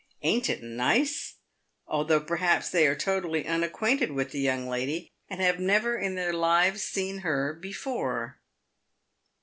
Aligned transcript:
ain't 0.23 0.49
it 0.49 0.63
nice?" 0.63 1.35
although, 1.87 2.19
perhaps, 2.19 2.71
they 2.71 2.87
are 2.87 2.95
totally 2.95 3.43
unac 3.43 3.71
quainted 3.71 4.09
with 4.11 4.31
the 4.31 4.39
young 4.39 4.67
lady, 4.67 5.11
and 5.29 5.39
have 5.41 5.59
never 5.59 5.95
in 5.95 6.15
their 6.15 6.33
lives 6.33 6.81
seen 6.81 7.19
her 7.19 7.53
before. 7.53 8.39